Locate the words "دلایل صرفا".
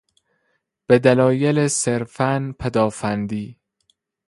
0.99-2.55